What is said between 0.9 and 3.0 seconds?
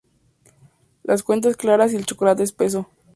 Las cuentas claras y el chocolate espeso